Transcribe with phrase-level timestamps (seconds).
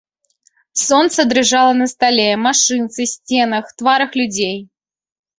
[0.83, 4.57] Сонца дрыжала на стале, машынцы, сценах, тварах людзей.